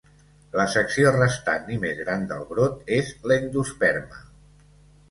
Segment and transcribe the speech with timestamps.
[0.59, 4.27] La secció restant i més gran del brot és l"endosperma.